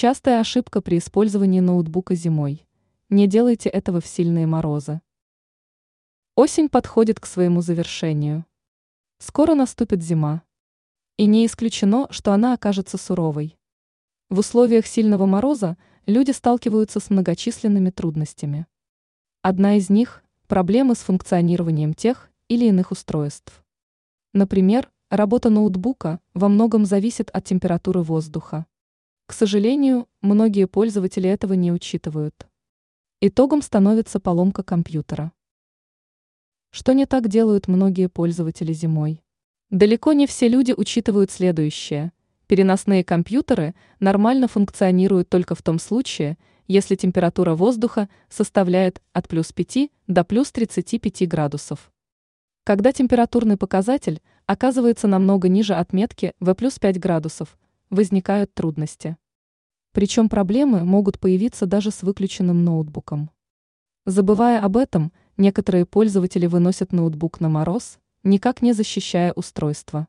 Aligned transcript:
Частая 0.00 0.38
ошибка 0.38 0.80
при 0.80 0.98
использовании 0.98 1.58
ноутбука 1.58 2.14
зимой. 2.14 2.64
Не 3.08 3.26
делайте 3.26 3.68
этого 3.68 4.00
в 4.00 4.06
сильные 4.06 4.46
морозы. 4.46 5.00
Осень 6.36 6.68
подходит 6.68 7.18
к 7.18 7.26
своему 7.26 7.62
завершению. 7.62 8.46
Скоро 9.18 9.56
наступит 9.56 10.00
зима. 10.00 10.42
И 11.16 11.26
не 11.26 11.44
исключено, 11.44 12.06
что 12.10 12.32
она 12.32 12.52
окажется 12.52 12.96
суровой. 12.96 13.58
В 14.30 14.38
условиях 14.38 14.86
сильного 14.86 15.26
мороза 15.26 15.76
люди 16.06 16.30
сталкиваются 16.30 17.00
с 17.00 17.10
многочисленными 17.10 17.90
трудностями. 17.90 18.68
Одна 19.42 19.78
из 19.78 19.90
них– 19.90 20.22
проблемы 20.46 20.94
с 20.94 20.98
функционированием 20.98 21.92
тех 21.92 22.30
или 22.46 22.66
иных 22.66 22.92
устройств. 22.92 23.64
Например, 24.32 24.92
работа 25.10 25.50
ноутбука 25.50 26.20
во 26.34 26.48
многом 26.48 26.84
зависит 26.84 27.30
от 27.30 27.42
температуры 27.46 28.02
воздуха. 28.02 28.64
К 29.28 29.34
сожалению, 29.34 30.08
многие 30.22 30.66
пользователи 30.66 31.28
этого 31.28 31.52
не 31.52 31.70
учитывают. 31.70 32.48
Итогом 33.20 33.60
становится 33.60 34.20
поломка 34.20 34.62
компьютера. 34.62 35.32
Что 36.70 36.94
не 36.94 37.04
так 37.04 37.28
делают 37.28 37.68
многие 37.68 38.08
пользователи 38.08 38.72
зимой? 38.72 39.22
Далеко 39.68 40.14
не 40.14 40.26
все 40.26 40.48
люди 40.48 40.72
учитывают 40.74 41.30
следующее. 41.30 42.12
Переносные 42.46 43.04
компьютеры 43.04 43.74
нормально 44.00 44.48
функционируют 44.48 45.28
только 45.28 45.54
в 45.54 45.60
том 45.60 45.78
случае, 45.78 46.38
если 46.66 46.94
температура 46.94 47.54
воздуха 47.54 48.08
составляет 48.30 49.02
от 49.12 49.28
плюс 49.28 49.52
5 49.52 49.90
до 50.06 50.24
плюс 50.24 50.50
35 50.52 51.28
градусов. 51.28 51.92
Когда 52.64 52.92
температурный 52.92 53.58
показатель 53.58 54.22
оказывается 54.46 55.06
намного 55.06 55.50
ниже 55.50 55.74
отметки 55.74 56.32
в 56.40 56.54
плюс 56.54 56.78
5 56.78 56.98
градусов, 56.98 57.58
возникают 57.90 58.54
трудности. 58.54 59.16
Причем 59.92 60.28
проблемы 60.28 60.84
могут 60.84 61.18
появиться 61.18 61.66
даже 61.66 61.90
с 61.90 62.02
выключенным 62.02 62.64
ноутбуком. 62.64 63.30
Забывая 64.04 64.60
об 64.60 64.76
этом, 64.76 65.12
некоторые 65.36 65.86
пользователи 65.86 66.46
выносят 66.46 66.92
ноутбук 66.92 67.40
на 67.40 67.48
мороз, 67.48 67.98
никак 68.22 68.62
не 68.62 68.72
защищая 68.72 69.32
устройство. 69.32 70.08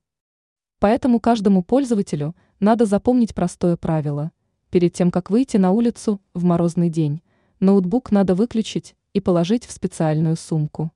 Поэтому 0.80 1.20
каждому 1.20 1.64
пользователю 1.64 2.36
надо 2.60 2.86
запомнить 2.86 3.36
простое 3.36 3.76
правило. 3.78 4.32
Перед 4.70 4.94
тем, 4.94 5.12
как 5.12 5.30
выйти 5.30 5.58
на 5.58 5.72
улицу 5.72 6.22
в 6.34 6.44
морозный 6.44 6.90
день, 6.90 7.22
ноутбук 7.60 8.12
надо 8.12 8.36
выключить 8.36 8.96
и 9.14 9.20
положить 9.20 9.66
в 9.66 9.72
специальную 9.72 10.36
сумку. 10.36 10.92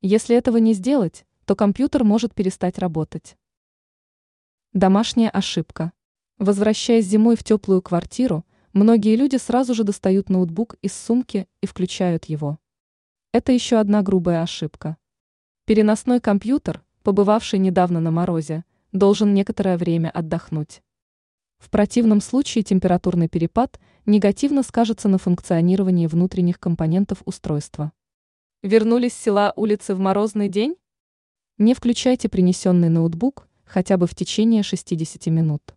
Если 0.00 0.36
этого 0.36 0.56
не 0.56 0.72
сделать, 0.74 1.26
то 1.44 1.54
компьютер 1.54 2.04
может 2.04 2.34
перестать 2.34 2.78
работать. 2.78 3.36
Домашняя 4.72 5.30
ошибка. 5.30 5.92
Возвращаясь 6.38 7.06
зимой 7.06 7.36
в 7.36 7.44
теплую 7.44 7.80
квартиру, 7.80 8.44
многие 8.72 9.14
люди 9.14 9.36
сразу 9.36 9.72
же 9.72 9.84
достают 9.84 10.30
ноутбук 10.30 10.76
из 10.82 10.92
сумки 10.92 11.46
и 11.60 11.66
включают 11.66 12.24
его. 12.24 12.58
Это 13.32 13.52
еще 13.52 13.76
одна 13.76 14.02
грубая 14.02 14.42
ошибка. 14.42 14.96
Переносной 15.64 16.20
компьютер, 16.20 16.82
побывавший 17.02 17.60
недавно 17.60 18.00
на 18.00 18.10
морозе, 18.10 18.64
должен 18.92 19.32
некоторое 19.32 19.76
время 19.76 20.10
отдохнуть. 20.10 20.82
В 21.58 21.70
противном 21.70 22.20
случае 22.20 22.64
температурный 22.64 23.28
перепад 23.28 23.80
негативно 24.04 24.62
скажется 24.62 25.08
на 25.08 25.18
функционировании 25.18 26.06
внутренних 26.06 26.58
компонентов 26.60 27.22
устройства. 27.24 27.92
Вернулись 28.62 29.12
с 29.12 29.18
села 29.18 29.52
улицы 29.56 29.94
в 29.94 29.98
морозный 30.00 30.48
день? 30.48 30.76
Не 31.58 31.74
включайте 31.74 32.28
принесенный 32.28 32.88
ноутбук 32.88 33.48
хотя 33.64 33.96
бы 33.96 34.06
в 34.06 34.14
течение 34.14 34.62
60 34.62 35.26
минут. 35.26 35.74